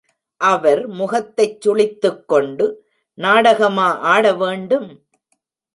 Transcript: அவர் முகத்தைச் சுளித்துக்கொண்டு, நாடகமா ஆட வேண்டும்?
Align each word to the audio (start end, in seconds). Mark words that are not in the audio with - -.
அவர் 0.41 0.87
முகத்தைச் 0.87 1.61
சுளித்துக்கொண்டு, 1.61 2.67
நாடகமா 3.17 3.87
ஆட 3.97 4.33
வேண்டும்? 4.33 4.89